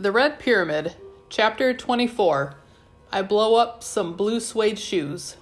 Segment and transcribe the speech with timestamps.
[0.00, 0.96] The Red Pyramid,
[1.28, 2.54] Chapter 24
[3.12, 5.36] I Blow Up Some Blue Suede Shoes.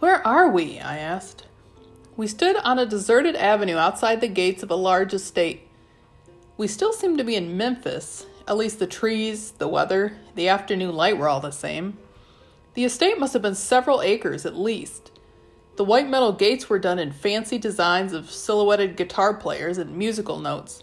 [0.00, 0.80] Where are we?
[0.80, 1.44] I asked.
[2.16, 5.68] We stood on a deserted avenue outside the gates of a large estate.
[6.56, 10.96] We still seemed to be in Memphis, at least the trees, the weather, the afternoon
[10.96, 11.98] light were all the same.
[12.72, 15.10] The estate must have been several acres at least.
[15.76, 20.38] The white metal gates were done in fancy designs of silhouetted guitar players and musical
[20.40, 20.82] notes.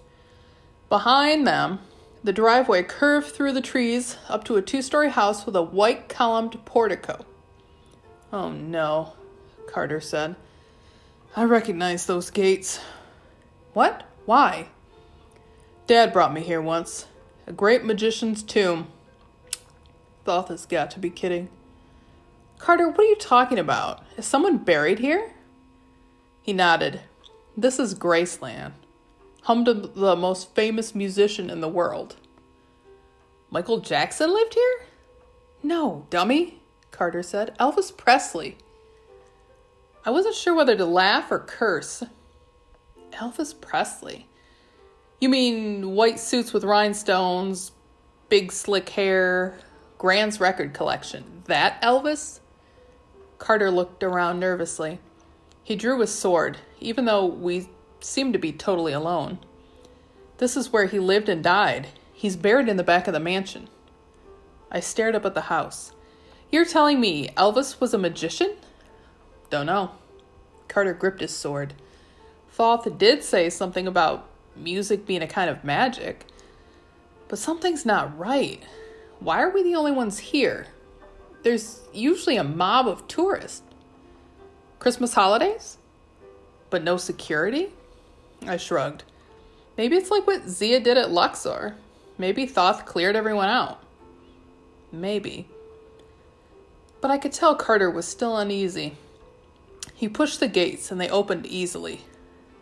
[0.92, 1.80] Behind them,
[2.22, 6.10] the driveway curved through the trees up to a two story house with a white
[6.10, 7.26] columned portico.
[8.34, 9.14] Oh no,
[9.68, 10.36] Carter said.
[11.34, 12.82] I recognize those gates.
[13.72, 14.04] What?
[14.26, 14.68] Why?
[15.88, 17.06] Dad brought me here once.
[17.48, 18.90] A great magician's tomb.
[20.26, 21.48] Has got to be kidding.
[22.58, 24.04] Carter, what are you talking about?
[24.18, 25.32] Is someone buried here?
[26.42, 27.00] He nodded.
[27.56, 28.74] This is Graceland,
[29.44, 32.16] home to the most famous musician in the world.
[33.50, 34.86] Michael Jackson lived here?
[35.64, 37.56] No, dummy, Carter said.
[37.60, 38.58] Elvis Presley.
[40.06, 42.04] I wasn't sure whether to laugh or curse.
[43.12, 44.28] Elvis Presley.
[45.20, 47.72] You mean white suits with rhinestones,
[48.30, 49.60] big slick hair,
[49.98, 51.44] Grand's record collection.
[51.46, 52.40] That Elvis?
[53.38, 55.00] Carter looked around nervously.
[55.64, 57.70] He drew his sword, even though we
[58.04, 59.40] seemed to be totally alone.
[60.38, 61.88] This is where he lived and died.
[62.14, 63.70] He's buried in the back of the mansion.
[64.72, 65.92] I stared up at the house.
[66.52, 68.56] You're telling me Elvis was a magician?
[69.50, 69.92] Don't know.
[70.68, 71.74] Carter gripped his sword.
[72.50, 76.26] Thoth did say something about music being a kind of magic.
[77.28, 78.62] But something's not right.
[79.20, 80.68] Why are we the only ones here?
[81.44, 83.64] There's usually a mob of tourists.
[84.80, 85.78] Christmas holidays?
[86.70, 87.70] But no security?
[88.48, 89.04] I shrugged.
[89.78, 91.76] Maybe it's like what Zia did at Luxor.
[92.18, 93.84] Maybe Thoth cleared everyone out.
[94.92, 95.48] Maybe.
[97.00, 98.98] But I could tell Carter was still uneasy.
[99.94, 102.02] He pushed the gates and they opened easily.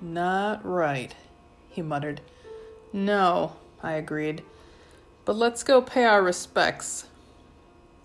[0.01, 1.13] Not right
[1.79, 2.19] he muttered.
[2.91, 4.43] No, I agreed.
[5.23, 7.05] But let's go pay our respects.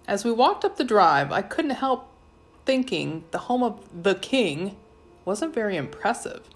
[0.07, 2.09] As we walked up the drive, I couldn't help
[2.67, 4.77] thinking the home of the king
[5.25, 6.49] wasn't very impressive.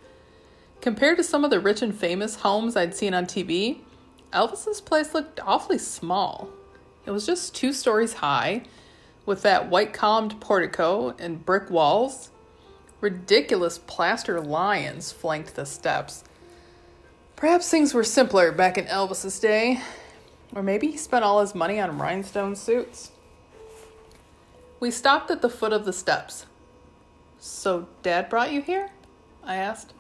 [0.80, 3.78] Compared to some of the rich and famous homes I'd seen on TV,
[4.32, 6.48] Elvis's place looked awfully small.
[7.06, 8.62] It was just two stories high,
[9.26, 12.30] with that white columned portico and brick walls.
[13.00, 16.24] Ridiculous plaster lions flanked the steps,
[17.38, 19.80] Perhaps things were simpler back in Elvis's day.
[20.56, 23.12] Or maybe he spent all his money on rhinestone suits.
[24.80, 26.46] We stopped at the foot of the steps.
[27.38, 28.90] So, Dad brought you here?
[29.44, 29.92] I asked.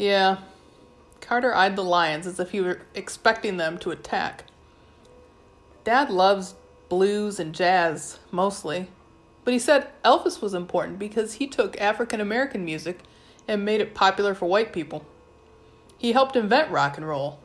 [0.00, 0.38] Yeah.
[1.20, 4.44] Carter eyed the lions as if he were expecting them to attack.
[5.84, 6.54] Dad loves
[6.88, 8.88] blues and jazz, mostly.
[9.44, 13.00] But he said Elvis was important because he took African American music
[13.46, 15.04] and made it popular for white people.
[15.98, 17.38] He helped invent rock and roll.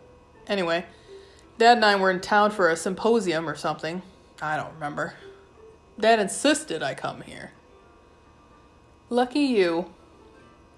[0.48, 0.86] Anyway,
[1.58, 4.02] Dad and I were in town for a symposium or something.
[4.42, 5.16] I don't remember.
[6.00, 7.52] Dad insisted I come here.
[9.10, 9.94] Lucky you.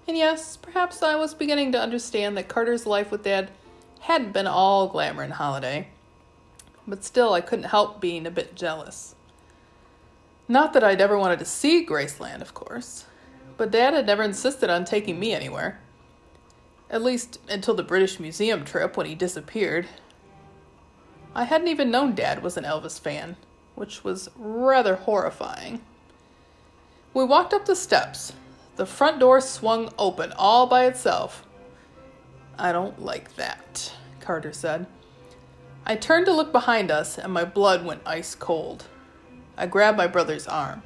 [0.08, 3.50] And yes, perhaps I was beginning to understand that Carter's life with Dad
[4.00, 5.88] hadn't been all glamour and holiday.
[6.86, 9.14] But still, I couldn't help being a bit jealous.
[10.48, 13.04] Not that I'd ever wanted to see Graceland, of course,
[13.58, 15.78] but Dad had never insisted on taking me anywhere.
[16.88, 19.88] At least until the British Museum trip when he disappeared.
[21.34, 23.36] I hadn't even known Dad was an Elvis fan,
[23.74, 25.82] which was rather horrifying.
[27.12, 28.32] We walked up the steps.
[28.78, 31.44] The front door swung open all by itself.
[32.56, 34.86] I don't like that, Carter said.
[35.84, 38.86] I turned to look behind us, and my blood went ice cold.
[39.56, 40.82] I grabbed my brother's arm.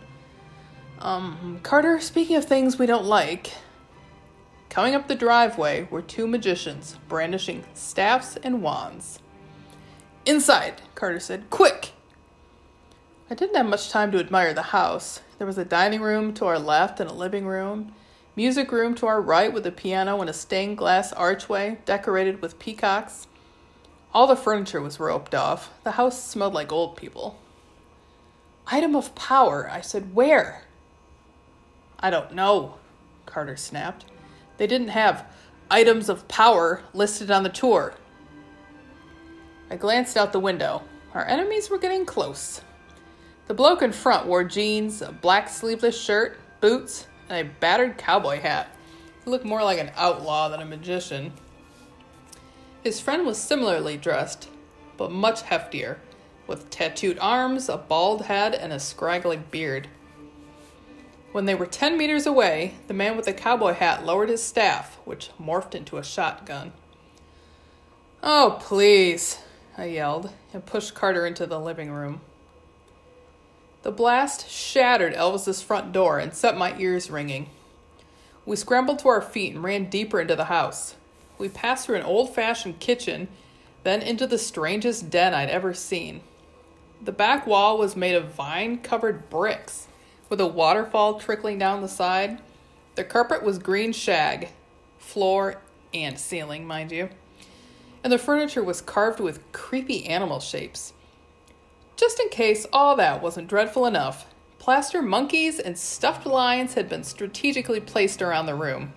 [1.01, 3.53] Um, Carter, speaking of things we don't like,
[4.73, 9.19] Coming up the driveway were two magicians brandishing staffs and wands.
[10.25, 11.51] Inside, Carter said.
[11.51, 11.93] Quick!
[13.29, 15.21] I didn't have much time to admire the house.
[15.43, 17.97] There was a dining room to our left and a living room,
[18.37, 22.61] music room to our right with a piano and a stained glass archway decorated with
[22.61, 23.27] peacocks.
[24.15, 25.73] All the furniture was roped off.
[25.83, 27.41] The house smelled like old people.
[28.69, 30.15] Item of power, I said.
[30.15, 30.63] Where?
[31.99, 32.77] I don't know,
[33.27, 34.05] Carter snapped.
[34.59, 35.27] They didn't have
[35.69, 37.95] items of power listed on the tour.
[39.69, 40.83] I glanced out the window.
[41.15, 42.61] Our enemies were getting close.
[43.53, 48.41] The bloke in front wore jeans, a black sleeveless shirt, boots, and a battered cowboy
[48.41, 48.75] hat.
[49.23, 51.35] He looked more like an outlaw than a magician.
[52.83, 54.49] His friend was similarly dressed,
[54.97, 55.99] but much heftier,
[56.47, 59.87] with tattooed arms, a bald head, and a scraggly beard.
[61.33, 64.99] When they were 10 meters away, the man with the cowboy hat lowered his staff,
[65.05, 66.73] which morphed into a shotgun.
[68.23, 69.41] Oh, please,
[69.77, 72.23] I yelled, and pushed Carter into the living room.
[73.83, 77.51] The blast shattered Elvis's front door and set my ears ringing.
[78.47, 80.95] We scrambled to our feet and ran deeper into the house.
[81.37, 83.29] We passed through an old fashioned kitchen,
[83.83, 86.21] then into the strangest den I'd ever seen.
[87.03, 89.89] The back wall was made of vine covered bricks
[90.29, 92.41] with a waterfall trickling down the side.
[92.95, 94.51] The carpet was green shag,
[94.99, 95.61] floor
[95.93, 97.09] and ceiling, mind you.
[98.05, 100.93] And the furniture was carved with creepy animal shapes.
[102.03, 104.27] Just in case all that wasn't dreadful enough,
[104.59, 108.93] plaster monkeys and stuffed lions had been strategically placed around the room.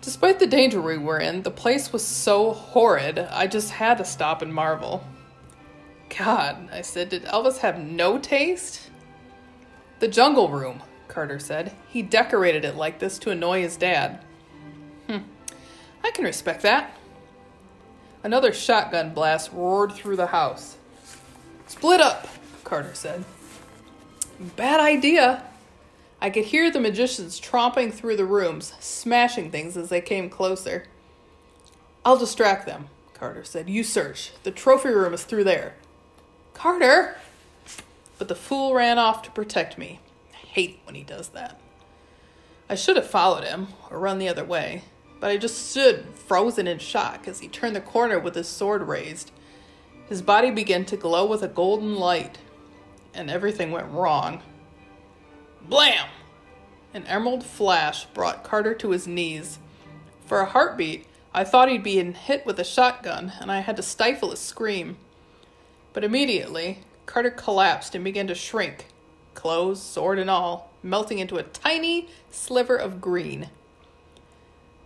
[0.00, 4.04] Despite the danger we were in, the place was so horrid, I just had to
[4.04, 5.04] stop and marvel.
[6.16, 8.88] God, I said, did Elvis have no taste?
[9.98, 11.74] The jungle room, Carter said.
[11.88, 14.24] He decorated it like this to annoy his dad.
[15.08, 15.24] Hmm,
[16.04, 16.96] I can respect that.
[18.22, 20.76] Another shotgun blast roared through the house.
[21.70, 22.26] Split up,
[22.64, 23.24] Carter said.
[24.56, 25.44] Bad idea.
[26.20, 30.86] I could hear the magicians tromping through the rooms, smashing things as they came closer.
[32.04, 33.70] I'll distract them, Carter said.
[33.70, 34.32] You search.
[34.42, 35.76] The trophy room is through there.
[36.54, 37.16] Carter!
[38.18, 40.00] but the fool ran off to protect me.
[40.34, 41.60] I hate when he does that.
[42.68, 44.82] I should have followed him or run the other way,
[45.20, 48.82] but I just stood frozen in shock as he turned the corner with his sword
[48.82, 49.30] raised.
[50.10, 52.36] His body began to glow with a golden light,
[53.14, 54.42] and everything went wrong.
[55.62, 56.08] Blam!
[56.92, 59.60] An emerald flash brought Carter to his knees.
[60.26, 63.84] For a heartbeat, I thought he'd been hit with a shotgun, and I had to
[63.84, 64.96] stifle a scream.
[65.92, 68.86] But immediately, Carter collapsed and began to shrink,
[69.34, 73.48] clothes, sword, and all, melting into a tiny sliver of green.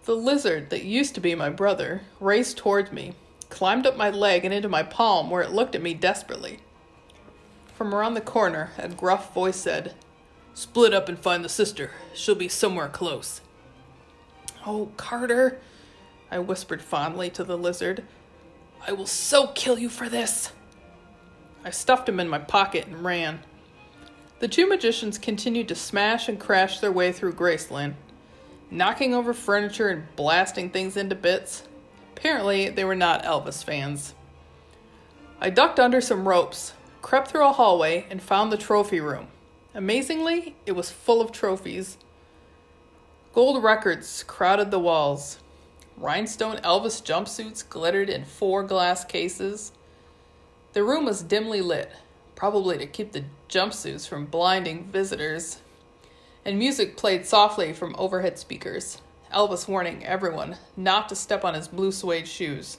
[0.05, 3.15] The lizard that used to be my brother raced towards me,
[3.55, 6.59] climbed up my leg and into my palm where it looked at me desperately.
[7.77, 9.95] From around the corner, a gruff voice said,
[10.55, 11.93] Split up and find the sister.
[12.15, 13.41] She'll be somewhere close.
[14.67, 15.61] Oh, Carter,
[16.33, 18.03] I whispered fondly to the lizard.
[18.85, 20.51] I will so kill you for this.
[21.65, 23.39] I stuffed him in my pocket and ran.
[24.41, 27.95] The two magicians continued to smash and crash their way through Graceland,
[28.69, 31.69] knocking over furniture and blasting things into bits.
[32.25, 34.15] Apparently, they were not Elvis fans.
[35.43, 36.73] I ducked under some ropes,
[37.03, 39.27] crept through a hallway, and found the trophy room.
[39.75, 41.99] Amazingly, it was full of trophies.
[43.35, 45.41] Gold records crowded the walls.
[45.99, 49.73] Rhinestone Elvis jumpsuits glittered in four glass cases.
[50.73, 51.93] The room was dimly lit,
[52.35, 55.59] probably to keep the jumpsuits from blinding visitors,
[56.43, 59.03] and music played softly from overhead speakers,
[59.35, 62.79] Elvis warning everyone not to step on his blue suede shoes.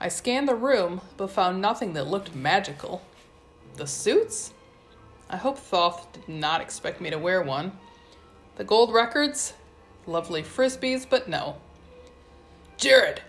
[0.00, 3.02] I scanned the room, but found nothing that looked magical.
[3.76, 4.52] The suits?
[5.30, 7.78] I hope Thoth did not expect me to wear one.
[8.56, 9.54] The gold records?
[10.06, 11.58] Lovely frisbees, but no.
[12.76, 13.22] Jared!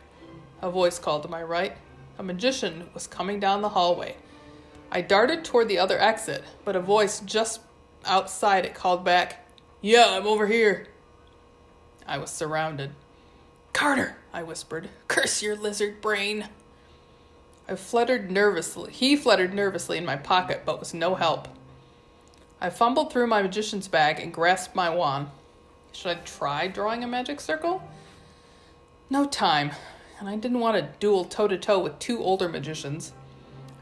[0.62, 1.78] A voice called to my right.
[2.18, 4.16] A magician was coming down the hallway.
[4.92, 7.62] I darted toward the other exit, but a voice just
[8.06, 9.46] outside it called back,
[9.82, 10.88] Yeah, I'm over here.
[12.10, 12.92] I was surrounded.
[13.72, 16.50] Carter, I whispered, curse your lizard brain.
[17.68, 18.92] I fluttered nervously.
[18.92, 21.48] He fluttered nervously in my pocket, but was no help.
[22.60, 25.28] I fumbled through my magician's bag and grasped my wand.
[25.92, 27.88] Should I try drawing a magic circle?
[29.10, 29.72] No time
[30.20, 33.14] and I didn't want to duel toe to toe with two older magicians.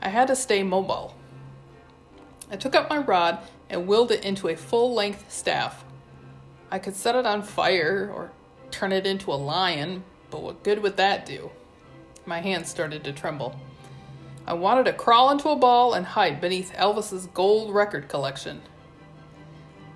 [0.01, 1.15] I had to stay mobile.
[2.51, 5.84] I took up my rod and willed it into a full length staff.
[6.69, 8.31] I could set it on fire or
[8.71, 11.50] turn it into a lion, but what good would that do?
[12.25, 13.57] My hands started to tremble.
[14.45, 18.62] I wanted to crawl into a ball and hide beneath Elvis's gold record collection.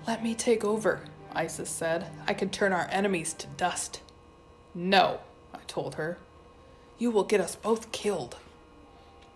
[0.06, 2.10] Let me take over, Isis said.
[2.26, 4.00] I can turn our enemies to dust.
[4.74, 5.20] No,
[5.54, 6.18] I told her.
[6.98, 8.36] You will get us both killed.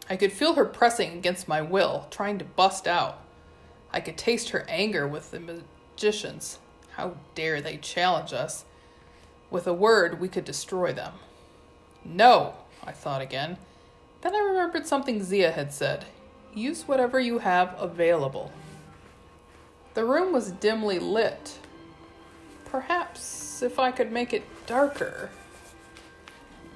[0.08, 3.22] I could feel her pressing against my will, trying to bust out.
[3.92, 6.58] I could taste her anger with the magicians.
[6.96, 8.64] How dare they challenge us?
[9.50, 11.12] With a word, we could destroy them.
[12.04, 13.58] No, I thought again.
[14.22, 16.06] Then I remembered something Zia had said
[16.54, 18.50] use whatever you have available.
[19.92, 21.58] The room was dimly lit.
[22.64, 25.28] Perhaps if I could make it darker.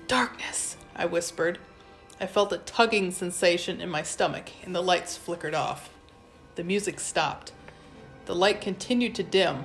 [0.06, 1.58] Darkness, I whispered.
[2.20, 5.88] I felt a tugging sensation in my stomach, and the lights flickered off.
[6.56, 7.52] The music stopped.
[8.26, 9.64] The light continued to dim.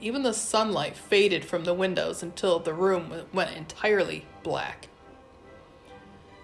[0.00, 4.88] Even the sunlight faded from the windows until the room went entirely black.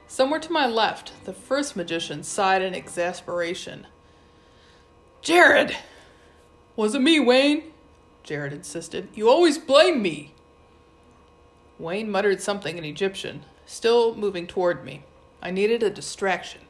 [0.07, 3.87] Somewhere to my left, the first magician sighed in exasperation.
[5.23, 5.77] Jared!
[6.77, 7.73] Was it me, Wayne,
[8.23, 9.09] Jared insisted.
[9.15, 10.35] You always blame me.
[11.79, 15.05] Wayne muttered something in Egyptian, still moving toward me.
[15.41, 16.63] I needed a distraction.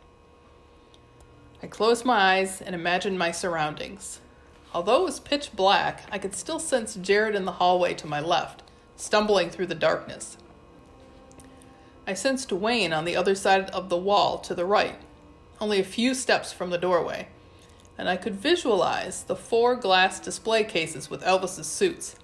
[1.63, 4.21] I closed my eyes and imagined my surroundings.
[4.77, 8.21] Although it was pitch black, I could still sense Jared in the hallway to my
[8.21, 8.63] left,
[8.95, 10.37] stumbling through the darkness.
[12.07, 14.97] I sensed Wayne on the other side of the wall to the right,
[15.63, 17.29] only a few steps from the doorway,
[17.97, 22.15] and I could visualize the four glass display cases with Elvis's suits.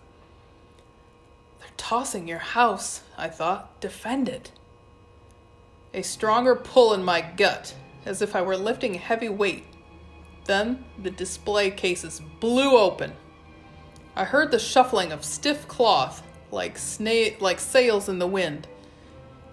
[1.58, 3.80] They're tossing your house, I thought.
[3.80, 4.52] Defend it
[5.94, 9.64] a stronger pull in my gut, as if I were lifting a heavy weight.
[10.44, 13.12] Then the display cases blew open.
[14.16, 18.68] I heard the shuffling of stiff cloth like, sna- like sails in the wind,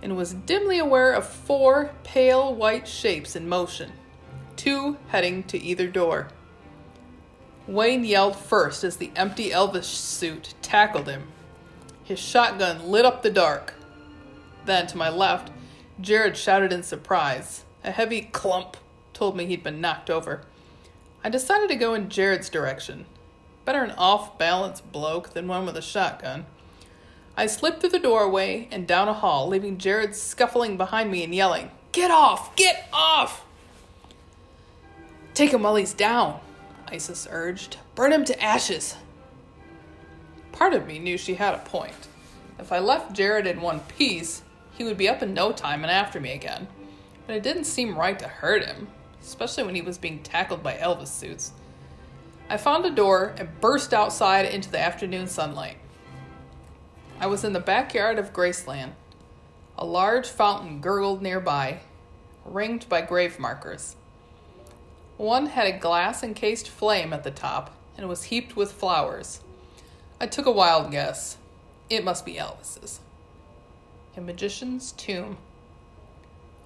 [0.01, 3.91] and was dimly aware of four pale white shapes in motion,
[4.57, 6.27] two heading to either door.
[7.67, 11.27] Wayne yelled first as the empty Elvis suit tackled him.
[12.03, 13.75] His shotgun lit up the dark.
[14.65, 15.51] Then, to my left,
[16.01, 17.65] Jared shouted in surprise.
[17.83, 18.75] A heavy clump
[19.13, 20.41] told me he'd been knocked over.
[21.23, 23.05] I decided to go in Jared's direction.
[23.65, 26.45] Better an off balance bloke than one with a shotgun.
[27.35, 31.35] I slipped through the doorway and down a hall, leaving Jared scuffling behind me and
[31.35, 32.55] yelling, Get off!
[32.55, 33.45] Get off!
[35.33, 36.39] Take him while he's down,
[36.87, 37.77] Isis urged.
[37.95, 38.95] Burn him to ashes.
[40.51, 42.07] Part of me knew she had a point.
[42.57, 44.41] If I left Jared in one piece,
[44.77, 46.67] he would be up in no time and after me again.
[47.25, 48.87] But it didn't seem right to hurt him,
[49.21, 51.51] especially when he was being tackled by Elvis suits.
[52.49, 55.77] I found a door and burst outside into the afternoon sunlight.
[57.19, 58.93] I was in the backyard of Graceland.
[59.77, 61.79] A large fountain gurgled nearby,
[62.45, 63.95] ringed by grave markers.
[65.17, 69.41] One had a glass encased flame at the top and was heaped with flowers.
[70.19, 71.37] I took a wild guess.
[71.89, 72.99] It must be Elvis's
[74.19, 75.37] a magician's tomb.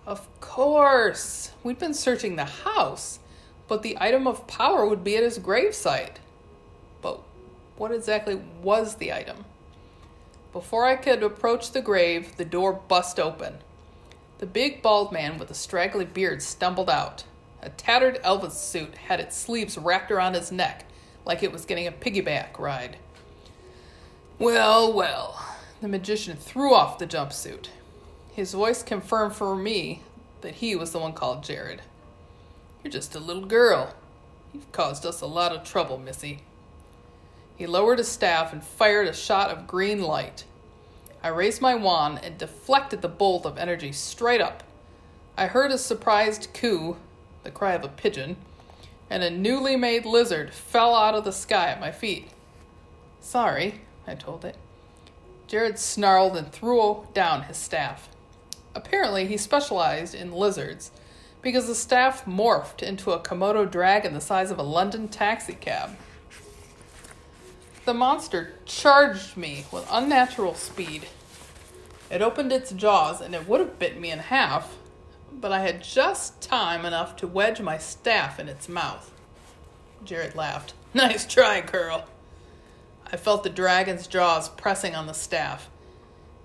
[0.05, 1.51] Of course!
[1.63, 3.19] We'd been searching the house,
[3.67, 6.17] but the item of power would be at his gravesite.
[7.01, 7.21] But
[7.77, 9.45] what exactly was the item?
[10.51, 13.59] Before I could approach the grave, the door bust open.
[14.39, 17.23] The big bald man with a straggly beard stumbled out.
[17.61, 20.85] A tattered Elvis suit had its sleeves wrapped around his neck
[21.25, 22.97] like it was getting a piggyback ride.
[24.37, 25.41] Well, well,
[25.79, 27.69] the magician threw off the jumpsuit.
[28.33, 30.01] His voice confirmed for me
[30.41, 31.83] that he was the one called Jared.
[32.83, 33.93] You're just a little girl.
[34.51, 36.39] You've caused us a lot of trouble, Missy.
[37.55, 40.45] He lowered his staff and fired a shot of green light.
[41.21, 44.63] I raised my wand and deflected the bolt of energy straight up.
[45.37, 46.97] I heard a surprised coo,
[47.43, 48.37] the cry of a pigeon,
[49.11, 52.29] and a newly made lizard fell out of the sky at my feet.
[53.21, 54.57] Sorry, I told it.
[55.45, 58.09] Jared snarled and threw down his staff.
[58.75, 60.91] Apparently, he specialized in lizards
[61.41, 65.95] because the staff morphed into a Komodo dragon the size of a London taxicab.
[67.85, 71.07] The monster charged me with unnatural speed.
[72.09, 74.77] It opened its jaws and it would have bitten me in half,
[75.31, 79.11] but I had just time enough to wedge my staff in its mouth.
[80.03, 80.73] Jared laughed.
[80.95, 82.05] Nice try, girl.
[83.11, 85.67] I felt the dragon's jaws pressing on the staff.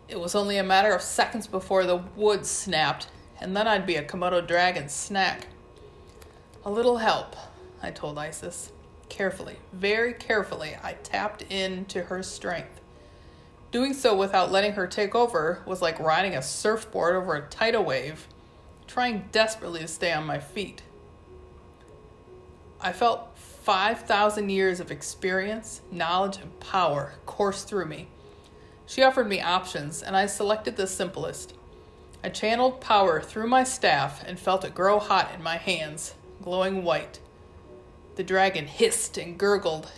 [0.08, 3.08] It was only a matter of seconds before the wood snapped,
[3.40, 5.48] and then I'd be a Komodo dragon snack.
[6.64, 7.36] A little help,
[7.82, 8.72] I told Isis.
[9.10, 12.80] Carefully, very carefully, I tapped into her strength.
[13.70, 17.84] Doing so without letting her take over was like riding a surfboard over a tidal
[17.84, 18.26] wave,
[18.86, 20.82] trying desperately to stay on my feet.
[22.80, 28.08] I felt 5,000 years of experience, knowledge, and power course through me.
[28.88, 31.52] She offered me options, and I selected the simplest.
[32.24, 36.82] I channeled power through my staff and felt it grow hot in my hands, glowing
[36.82, 37.20] white.
[38.16, 39.92] The dragon hissed and gurgled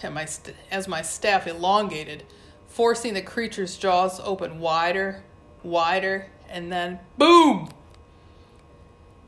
[0.72, 2.24] as my staff elongated,
[2.66, 5.22] forcing the creature's jaws open wider,
[5.62, 7.68] wider, and then boom!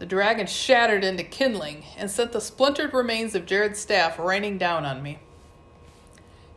[0.00, 4.84] The dragon shattered into kindling and sent the splintered remains of Jared's staff raining down
[4.84, 5.20] on me.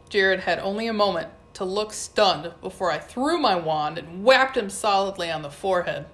[0.10, 4.58] Jared had only a moment to look stunned before I threw my wand and whapped
[4.58, 6.06] him solidly on the forehead.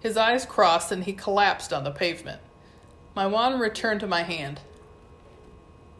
[0.00, 2.40] His eyes crossed and he collapsed on the pavement.
[3.14, 4.60] My wand returned to my hand.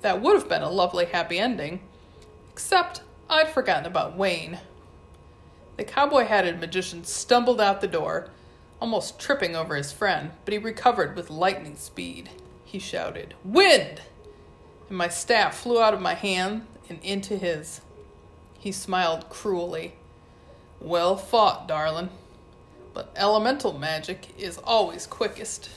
[0.01, 1.81] That would have been a lovely happy ending,
[2.51, 4.59] except I'd forgotten about Wayne.
[5.77, 8.29] The cowboy hatted magician stumbled out the door,
[8.81, 12.31] almost tripping over his friend, but he recovered with lightning speed.
[12.65, 14.03] He shouted, Wind!
[14.89, 17.81] And my staff flew out of my hand and into his.
[18.63, 19.95] He smiled cruelly.
[20.81, 22.11] Well fought, darling.
[22.95, 25.69] But elemental magic is always quickest.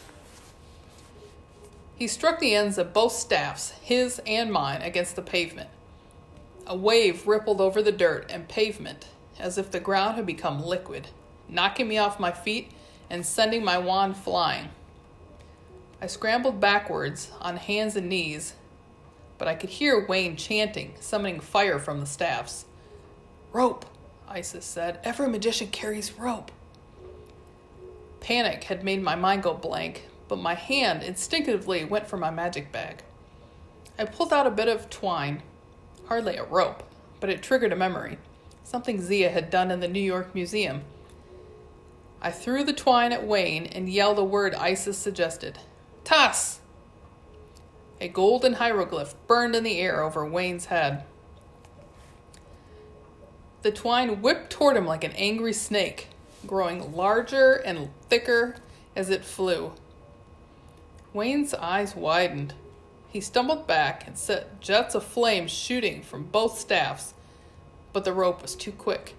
[1.95, 5.69] He struck the ends of both staffs, his and mine, against the pavement.
[6.67, 9.07] A wave rippled over the dirt and pavement
[9.39, 11.07] as if the ground had become liquid,
[11.49, 12.69] knocking me off my feet
[13.09, 14.69] and sending my wand flying.
[15.99, 18.53] I scrambled backwards on hands and knees,
[19.39, 22.65] but I could hear Wayne chanting, summoning fire from the staffs.
[23.55, 23.85] Rope,
[24.27, 24.99] Isis said.
[25.05, 26.51] Every magician carries rope.
[28.19, 32.73] Panic had made my mind go blank, but my hand instinctively went for my magic
[32.73, 33.01] bag.
[33.97, 35.41] I pulled out a bit of twine,
[36.07, 36.83] hardly a rope,
[37.21, 38.17] but it triggered a memory,
[38.65, 40.81] something Zia had done in the New York Museum.
[42.21, 45.59] I threw the twine at Wayne and yelled a word Isis suggested
[46.03, 46.59] Tas!
[48.01, 51.05] A golden hieroglyph burned in the air over Wayne's head.
[53.65, 56.09] The twine whipped toward him like an angry snake,
[56.45, 58.57] growing larger and thicker
[58.95, 59.71] as it flew.
[61.13, 62.53] Wayne's eyes widened.
[63.09, 67.15] He stumbled back and set jets of flame shooting from both staffs,
[67.91, 69.15] but the rope was too quick.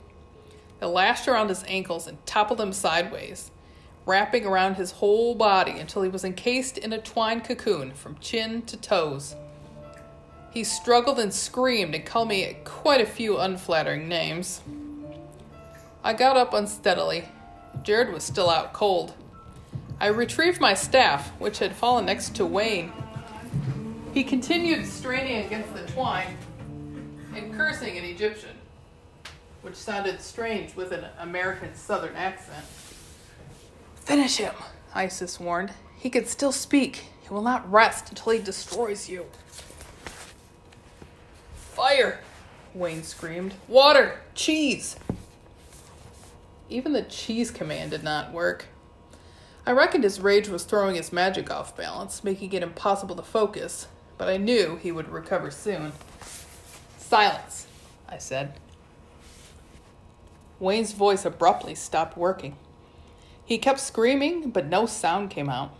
[0.81, 3.51] It lashed around his ankles and toppled him sideways,
[4.05, 8.63] wrapping around his whole body until he was encased in a twine cocoon from chin
[8.67, 9.35] to toes.
[10.57, 14.63] He struggled and screamed and called me quite a few unflattering names.
[16.03, 17.27] I got up unsteadily.
[17.83, 19.13] Jared was still out cold.
[20.01, 22.91] I retrieved my staff, which had fallen next to Wayne.
[24.15, 26.39] He continued straining against the twine
[27.35, 28.57] and cursing in Egyptian,
[29.61, 32.65] which sounded strange with an American Southern accent.
[33.95, 34.55] Finish him,
[34.95, 35.75] Isis warned.
[35.99, 37.09] He can still speak.
[37.21, 39.27] He will not rest until he destroys you.
[41.77, 42.21] Fire!
[42.73, 43.53] Wayne screamed.
[43.69, 44.21] Water!
[44.35, 44.97] Cheese!
[46.71, 48.69] Even the cheese command did not work.
[49.67, 53.89] I reckoned his rage was throwing his magic off balance, making it impossible to focus,
[54.17, 55.93] but I knew he would recover soon.
[56.97, 57.67] Silence,
[58.09, 58.55] I said.
[60.59, 62.57] Wayne's voice abruptly stopped working.
[63.45, 65.75] He kept screaming, but no sound came out.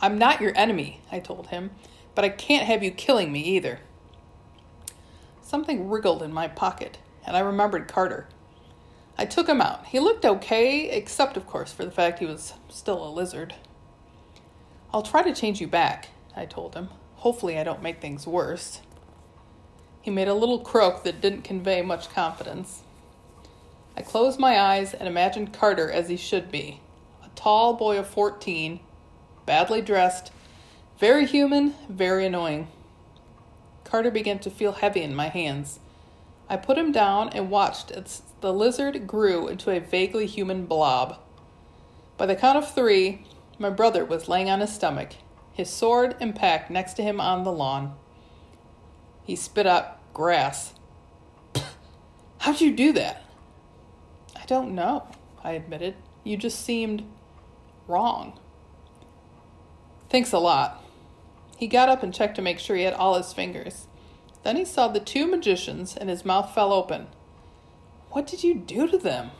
[0.00, 1.72] I'm not your enemy, I told him,
[2.14, 3.80] but I can't have you killing me either.
[5.48, 8.28] Something wriggled in my pocket, and I remembered Carter.
[9.16, 9.86] I took him out.
[9.86, 13.54] He looked okay, except, of course, for the fact he was still a lizard.
[14.92, 16.90] I'll try to change you back, I told him.
[17.14, 18.82] Hopefully, I don't make things worse.
[20.02, 22.82] He made a little croak that didn't convey much confidence.
[23.96, 26.82] I closed my eyes and imagined Carter as he should be
[27.24, 28.80] a tall boy of 14,
[29.46, 30.30] badly dressed,
[30.98, 32.68] very human, very annoying.
[33.88, 35.80] Carter began to feel heavy in my hands.
[36.48, 41.18] I put him down and watched as the lizard grew into a vaguely human blob.
[42.18, 43.24] By the count of three,
[43.58, 45.12] my brother was laying on his stomach,
[45.52, 47.96] his sword and pack next to him on the lawn.
[49.24, 50.74] He spit out grass.
[52.38, 53.24] How'd you do that?
[54.36, 55.06] I don't know,
[55.42, 55.94] I admitted.
[56.24, 57.04] You just seemed
[57.86, 58.38] wrong.
[60.10, 60.82] Thanks a lot.
[61.58, 63.88] He got up and checked to make sure he had all his fingers.
[64.44, 67.08] Then he saw the two magicians, and his mouth fell open.
[68.10, 69.32] What did you do to them?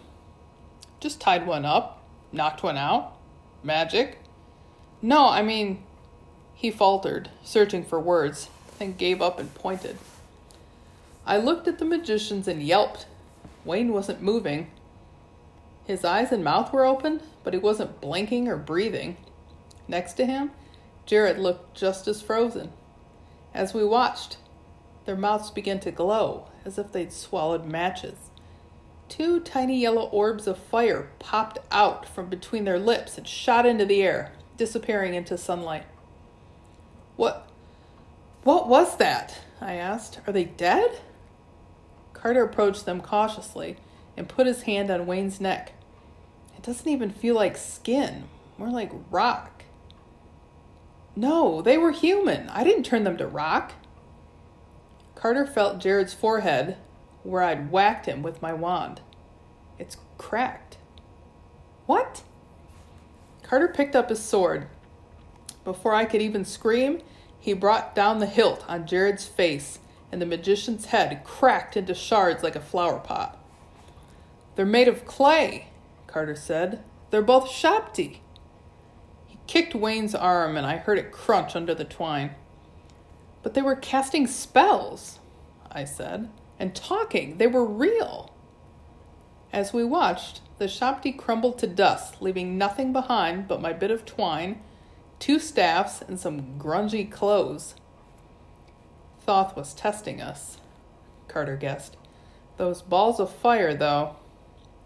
[0.99, 2.03] Just tied one up,
[2.33, 3.13] knocked one out.
[3.63, 4.19] Magic?
[5.01, 5.85] No, I mean.
[6.57, 8.49] He faltered, searching for words,
[8.81, 9.97] then gave up and pointed.
[11.25, 13.07] I looked at the magicians and yelped.
[13.65, 14.73] Wayne wasn't moving.
[15.85, 19.19] His eyes and mouth were open, but he wasn't blinking or breathing.
[19.87, 20.51] Next to him,
[21.09, 22.71] Jared looked just as frozen.
[23.55, 24.37] As we watched,
[25.07, 28.29] their mouths began to glow as if they'd swallowed matches.
[29.09, 33.87] Two tiny yellow orbs of fire popped out from between their lips and shot into
[33.87, 35.87] the air, disappearing into sunlight.
[37.17, 37.49] What
[38.45, 39.41] what was that?
[39.63, 40.21] I asked.
[40.27, 41.01] Are they dead?
[42.13, 43.79] Carter approached them cautiously
[44.15, 45.73] and put his hand on Wayne's neck.
[46.55, 48.25] It doesn't even feel like skin,
[48.59, 49.58] more like rock.
[51.19, 52.49] No, they were human.
[52.51, 53.73] I didn't turn them to rock.
[55.17, 56.77] Carter felt Jared's forehead,
[57.25, 59.01] where I'd whacked him with my wand.
[59.81, 60.77] It's cracked.
[61.87, 62.23] What?
[63.43, 64.69] Carter picked up his sword.
[65.65, 67.01] Before I could even scream,
[67.41, 69.81] he brought down the hilt on Jared's face,
[70.13, 73.37] and the magician's head cracked into shards like a flower pot.
[74.55, 75.71] They're made of clay,
[76.07, 76.85] Carter said.
[77.11, 78.19] They're both shabti.
[79.49, 82.37] Kicked Wayne's arm, and I heard it crunch under the twine.
[83.43, 85.19] But they were casting spells,
[85.73, 87.39] I said, and talking.
[87.39, 88.31] They were real.
[89.51, 94.05] As we watched, the shabti crumbled to dust, leaving nothing behind but my bit of
[94.05, 94.61] twine,
[95.19, 97.75] two staffs, and some grungy clothes.
[99.25, 100.59] Thoth was testing us,
[101.27, 101.97] Carter guessed.
[102.59, 104.17] Those balls of fire, though.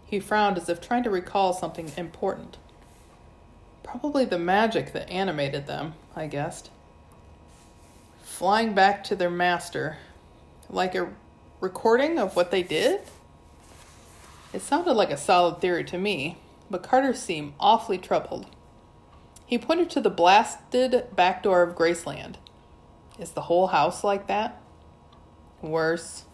[0.05, 2.57] He frowned as if trying to recall something important.
[3.83, 6.71] Probably the magic that animated them, I guessed.
[8.23, 9.97] Flying back to their master,
[10.69, 11.13] like a
[11.59, 13.01] recording of what they did?
[14.51, 16.37] It sounded like a solid theory to me,
[16.69, 18.47] but Carter seemed awfully troubled.
[19.45, 22.35] He pointed to the blasted back door of Graceland.
[23.19, 24.61] Is the whole house like that?
[25.61, 26.25] Worse.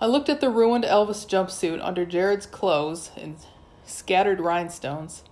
[0.00, 3.36] I looked at the ruined Elvis jumpsuit under Jared's clothes and
[3.84, 5.24] scattered rhinestones.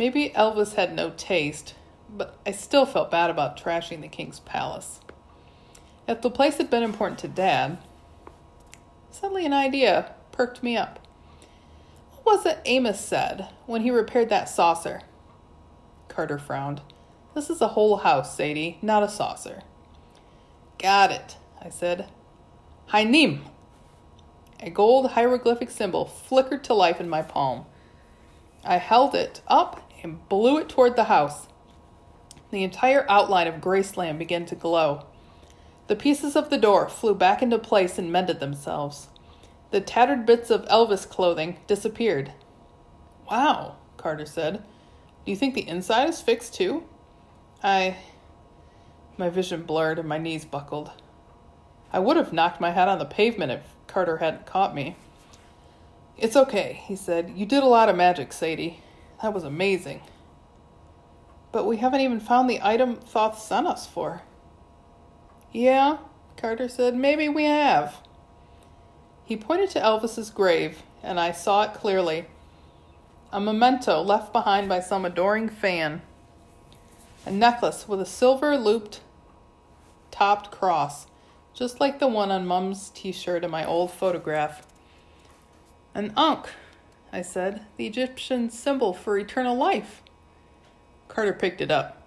[0.00, 1.74] Maybe Elvis had no taste,
[2.08, 5.00] but I still felt bad about trashing the king's palace.
[6.08, 7.76] If the place had been important to Dad,
[9.10, 11.06] suddenly an idea perked me up.
[12.22, 15.02] What was it Amos said when he repaired that saucer?
[16.08, 16.80] Carter frowned.
[17.34, 19.64] This is a whole house, Sadie, not a saucer.
[20.78, 22.08] Got it, I said.
[22.86, 23.40] Hi-nehm.
[24.60, 27.66] A gold hieroglyphic symbol flickered to life in my palm.
[28.64, 31.46] I held it up and blew it toward the house.
[32.50, 35.06] The entire outline of Graceland began to glow.
[35.86, 39.08] The pieces of the door flew back into place and mended themselves.
[39.70, 42.32] The tattered bits of Elvis clothing disappeared.
[43.30, 44.64] Wow, Carter said.
[45.24, 46.84] Do you think the inside is fixed too?
[47.62, 47.96] I.
[49.16, 50.90] My vision blurred and my knees buckled.
[51.92, 54.96] I would have knocked my head on the pavement if Carter hadn't caught me.
[56.16, 57.32] It's okay, he said.
[57.34, 58.82] You did a lot of magic, Sadie.
[59.22, 60.02] That was amazing.
[61.52, 64.22] But we haven't even found the item Thoth sent us for.
[65.52, 65.98] Yeah,
[66.36, 66.94] Carter said.
[66.94, 67.96] Maybe we have.
[69.24, 72.26] He pointed to Elvis's grave, and I saw it clearly.
[73.32, 76.02] A memento left behind by some adoring fan.
[77.26, 79.00] A necklace with a silver looped
[80.10, 81.06] topped cross,
[81.54, 84.66] just like the one on Mum's t shirt in my old photograph.
[85.94, 86.48] An ankh,
[87.12, 90.02] I said, the Egyptian symbol for eternal life.
[91.08, 92.06] Carter picked it up.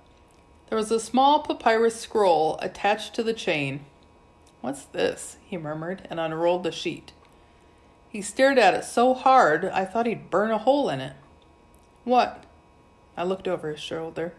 [0.69, 3.85] There was a small papyrus scroll attached to the chain.
[4.61, 5.37] What's this?
[5.45, 7.11] he murmured and unrolled the sheet.
[8.09, 11.13] He stared at it so hard I thought he'd burn a hole in it.
[12.05, 12.43] What?
[13.15, 14.33] I looked over his shoulder.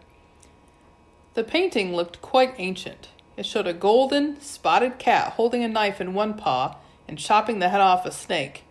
[1.35, 3.09] The painting looked quite ancient.
[3.37, 7.69] It showed a golden, spotted cat holding a knife in one paw and chopping the
[7.69, 8.64] head off a snake.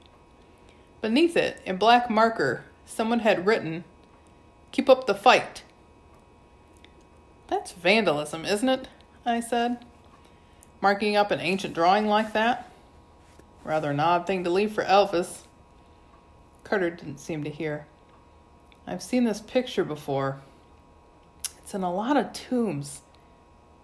[1.05, 3.85] Beneath it, in black marker, someone had written,
[4.73, 5.63] Keep up the fight.
[7.47, 8.89] That's vandalism, isn't it?
[9.27, 9.85] I said
[10.81, 12.73] marking up an ancient drawing like that.
[13.65, 15.43] Rather an odd thing to leave for Elvis.
[16.63, 17.87] Carter didn't seem to hear.
[18.87, 20.41] I've seen this picture before.
[21.59, 23.03] It's in a lot of tombs.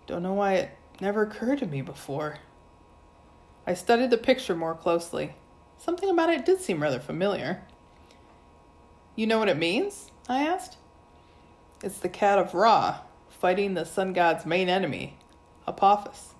[0.06, 0.70] Don't know why it
[1.02, 2.38] never occurred to me before.
[3.66, 5.34] I studied the picture more closely.
[5.80, 7.62] Something about it did seem rather familiar.
[9.16, 10.10] You know what it means?
[10.28, 10.76] I asked.
[11.82, 12.98] It's the cat of Ra,
[13.30, 15.16] fighting the sun god's main enemy,
[15.66, 16.34] Apophis.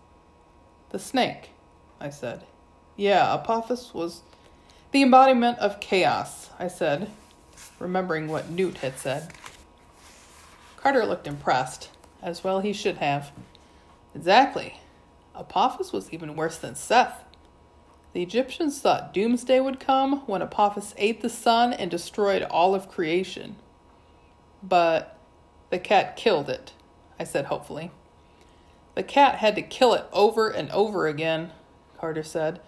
[0.90, 1.50] The snake,
[1.98, 2.44] I said.
[2.96, 4.20] Yeah, Apophis was
[4.92, 7.11] the embodiment of chaos, I said,
[7.79, 9.33] remembering what Newt had said.
[10.76, 11.88] Carter looked impressed,
[12.22, 13.33] as well he should have.
[14.14, 14.81] Exactly.
[15.35, 17.24] Apophis was even worse than Seth.
[18.12, 22.88] The Egyptians thought doomsday would come when Apophis ate the sun and destroyed all of
[22.88, 23.57] creation.
[24.62, 25.16] But
[25.70, 26.73] the cat killed it,
[27.18, 27.92] I said hopefully.
[28.96, 31.53] The cat had to kill it over and over again,
[31.99, 32.61] Carter said.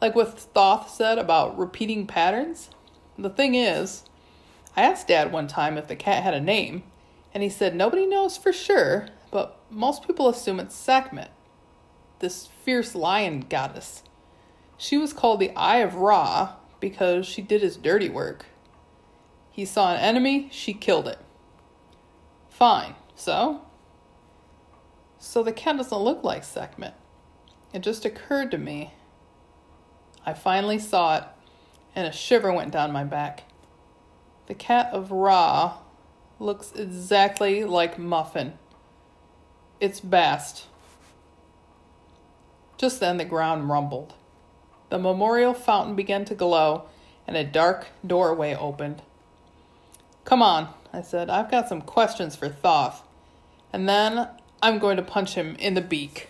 [0.00, 2.70] Like what Thoth said about repeating patterns.
[3.18, 4.04] The thing is,
[4.76, 6.84] I asked Dad one time if the cat had a name,
[7.32, 11.30] and he said nobody knows for sure, but most people assume it's Sekhmet,
[12.20, 14.04] this fierce lion goddess.
[14.76, 18.46] She was called the Eye of Ra because she did his dirty work.
[19.50, 21.18] He saw an enemy, she killed it.
[22.48, 23.62] Fine, so
[25.24, 26.94] so the cat doesn't look like Sekhmet.
[27.72, 28.92] It just occurred to me.
[30.26, 31.24] I finally saw it,
[31.96, 33.44] and a shiver went down my back.
[34.46, 35.78] The cat of Ra
[36.38, 38.58] looks exactly like Muffin.
[39.80, 40.66] It's Bast.
[42.76, 44.12] Just then the ground rumbled.
[44.94, 46.84] The memorial fountain began to glow,
[47.26, 49.02] and a dark doorway opened.
[50.24, 51.28] Come on, I said.
[51.28, 53.02] I've got some questions for Thoth.
[53.72, 54.28] And then
[54.62, 56.28] I'm going to punch him in the beak.